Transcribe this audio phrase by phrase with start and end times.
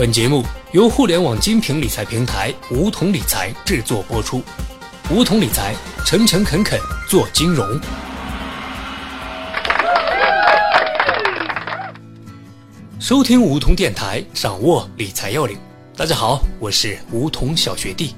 [0.00, 0.42] 本节目
[0.72, 4.42] 由互联网金品理财平台梧桐理财制作播出。
[5.10, 5.74] 梧桐理财，
[6.06, 7.78] 诚诚恳恳做金融。
[12.98, 15.58] 收听梧桐电台，掌握理财要领。
[15.94, 18.14] 大家好，我是梧桐小学弟。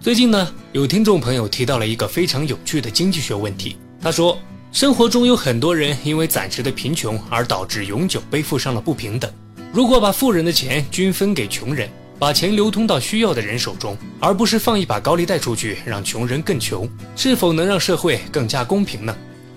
[0.00, 3.76] 最近呢，有听众朋友提到了一个非常有趣的经济学问题。
[4.00, 4.38] 他说，
[4.72, 9.30] 生活中有很多人因为暂时的贫穷而导致永久背负上了不平等。
[9.76, 11.86] 如果把富人的钱均分给穷人，
[12.18, 19.14] 把钱流通到需要的人手中，而不是放一把高利贷出去让穷人更穷，是否能让社会更加公平呢？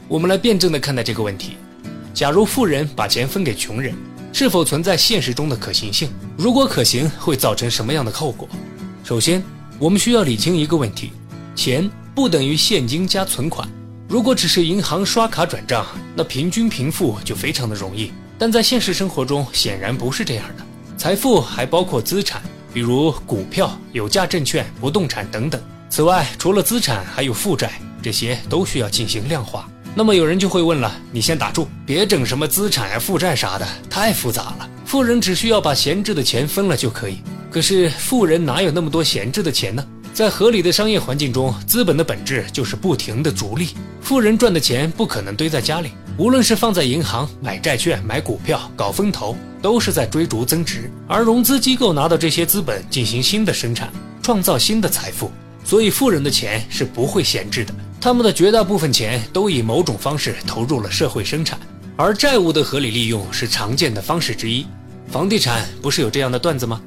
[0.10, 1.56] 我们来辩证的看待这个问题。
[2.14, 3.96] 假如富人把钱分给穷人，
[4.34, 6.10] 是否存在现实中的可行性？
[6.38, 8.46] 如果可行，会造成什么样的后果？
[9.06, 9.42] 首先，
[9.80, 11.14] 我们需要理清一个问题：
[11.56, 13.66] 钱不等于现金加存款。
[14.10, 18.12] 如果只是银行刷卡转账，那平均贫富就非常的容易。
[18.40, 20.66] 但在现实生活中，显然不是这样的。
[20.98, 22.42] 财富还包括资产，
[22.74, 25.62] 比如股票、有价证券、不动产等等。
[25.90, 27.70] 此外，除了资产，还有负债，
[28.02, 29.70] 这些都需要进行量化。
[29.94, 34.70] 那么有人就会问了：你先打住，别整什么资产呀、负债啥的，太复杂了。
[34.86, 37.20] 富人只需要把闲置的钱分了就可以。
[37.52, 39.86] 可是富人哪有那么多闲置的钱呢？
[40.14, 43.70] 在合理的商业环境中，资本的本质就是不停的逐利。
[44.02, 50.92] 富人赚的钱不可能堆在家里，无论是放在银行、买债券、买股票、搞风投，都是在追逐增值。
[51.08, 53.90] 而融资机构拿到这些资本进行新的生产，
[54.22, 55.32] 创造新的财富。
[55.64, 61.60] 所以富人的钱是不会闲置的，他们的绝大部分钱都以某种方式投入了社会生产。
[61.96, 64.66] 而债务的合理利用是常见的方式之一。
[65.12, 66.82] 房地产不是有这样的段子吗？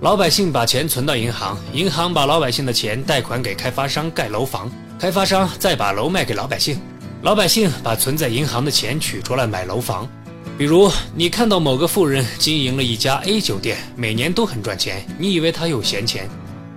[0.00, 6.80] 老百姓把钱存到银行，银行把老百姓的钱贷款给开发商盖楼房，开发商再把楼卖给老百姓，
[7.20, 10.08] 老百姓把存在银行的钱取出来买楼房。
[10.56, 16.26] 比如你看到某个富人经营了一家 A 酒店，每年都很赚钱，你以为他有闲钱，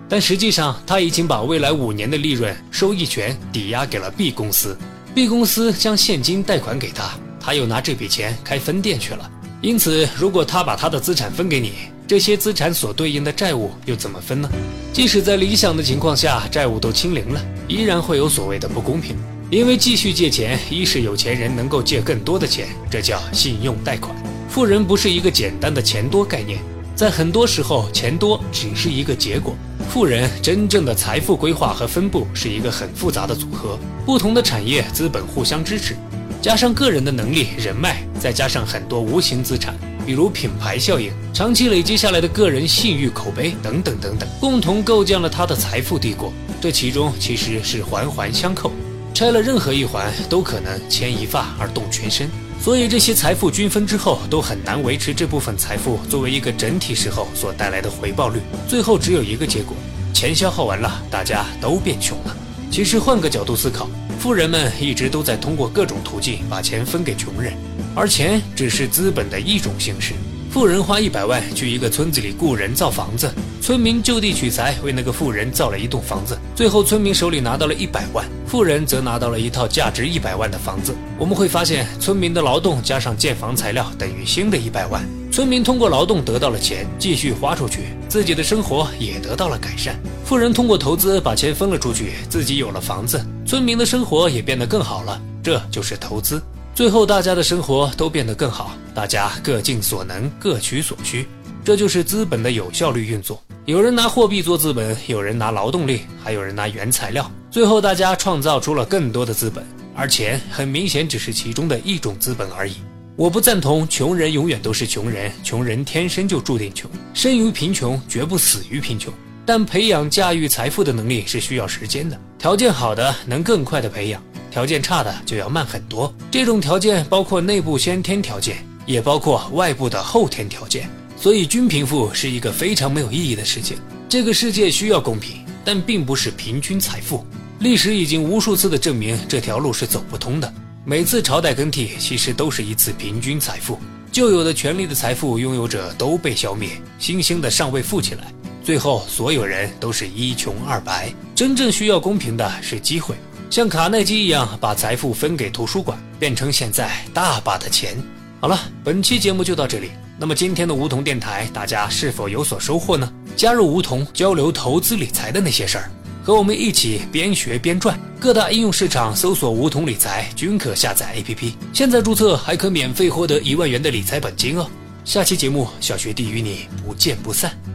[0.09, 4.77] 但实际上他已经把未来五年的利润收益权抵押给了 B 公司
[5.15, 9.31] ，B 公司将现金贷款给他，他又拿这笔钱开分店去了。
[9.61, 11.71] 因此，如果他把他的资产分给你，
[12.05, 14.49] 这些资产所对应的债务又怎么分呢？
[14.91, 19.15] 即使在理想的情况下，债务都清零了，依然会有所谓的不公平。
[19.49, 24.13] 因为继续借钱，一是有钱人能够借更多的钱，这叫信用贷款。
[24.49, 26.59] 富人不是一个简单的钱多概念，
[26.95, 29.55] 在很多时候，钱多只是一个结果。
[29.89, 35.95] 富人真正的财富规划和分布是一个很复杂的组合，不同的产业资本互相支持，
[36.41, 39.75] 加上个人的能力人脉，再加上很多无形资产。
[40.05, 46.31] 比如品牌效应、长期累积下来的个人信誉、口碑等等等等，共同构建了他的财富帝国。
[46.61, 48.71] 这其中其实是环环相扣，
[49.13, 52.29] 拆了任何一环都可能牵一发而动全身。
[52.61, 58.39] 所以这些财富均分之后，都很难维持这部分财富作为一个整体时候所带来的回报率。
[58.67, 59.75] 最后只有一个结果：
[60.13, 62.37] 钱消耗完了，大家都变穷了。
[62.71, 63.89] 其实换个角度思考，
[64.23, 67.51] 富人们一直都在通过各种途径把钱分给穷人。
[67.93, 70.13] 而钱只是资本的一种形式。
[70.49, 73.29] 富人花一百万去一个村子里雇人造房子，
[73.59, 80.95] 村民就地取材为那个富人造了一栋房子，最后村民手里拿到了一百万，富人则拿到了一套价值一百万的房子。
[81.19, 85.05] 我们会发现，村民的劳动加上建房材料等于新的一百万。
[85.33, 89.99] 村民通过劳动得到了钱，继续花出去，自己的生活也得到了改善。
[90.23, 93.19] 富人通过投资把钱分了出去，自己有了房子，
[93.53, 95.21] 村民的生活也变得更好了。
[95.43, 96.41] 这就是投资。
[96.73, 101.27] 最后，大家的生活都变得更好，大家各尽所能，各取所需，
[101.63, 103.39] 这就是资本的有效率运作。
[103.65, 109.63] 有人拿货币做资本，有人拿劳动力，还有人拿原材料，最后大家创造出了更多的资本，
[109.95, 112.77] 而钱很明显只是其中的一种资本而已。
[113.15, 119.13] 我不赞同穷人永远都是穷人，穷人天生就注定穷，生于贫穷绝不死于贫穷。
[119.45, 124.21] 但培养驾驭财富的能力是需要时间的，条件好的能更快的培养。
[124.51, 130.89] 条件差的就要慢很多，这种条件包括内部先天条件，也包括外部的后天条件。
[131.15, 133.77] 所以均贫富是一个非常没有意义的事情。
[134.09, 137.25] 这个世界需要公平，但并不是平均财富。
[137.59, 140.53] 历史已经无数次的证明这条路是走不通的。
[140.83, 143.79] 每次朝代更替，其实都是一次平均财富。
[144.11, 148.33] 旧有的权力的财富拥有者都被消灭，新兴的尚未富起来，
[148.63, 151.13] 最后所有人都是一穷二白。
[151.35, 153.15] 真正需要公平的是机会。
[153.49, 157.95] 像卡耐基一样把财富分给图书馆，变成现在大把的钱。
[158.39, 159.91] 好了，本期节目就到这里。
[160.17, 163.11] 那么今天的梧桐电台，大家是否有所收获呢？
[163.35, 165.91] 加入梧桐交流投资理财的那些事儿，
[166.23, 167.99] 和我们一起边学边赚。
[168.19, 171.53] 各大应用市场搜索“梧桐理财”均可下载 APP。
[171.73, 174.65] 现在注册还可免费获得一万元的理财本金哦。
[175.03, 177.72] 下期节目，小学弟与你不见不散。